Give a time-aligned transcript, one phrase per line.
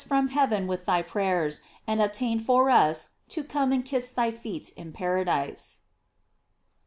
[0.03, 4.31] u» from heaven with thy prayers, and obtain for us to come and kiss thy
[4.31, 5.81] feet in paradise.